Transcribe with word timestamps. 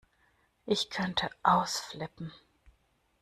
Ich 0.65 0.89
könnte 0.89 1.29
ausflippen! 1.43 2.33